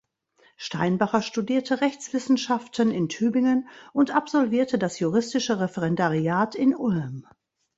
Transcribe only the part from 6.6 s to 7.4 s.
Ulm.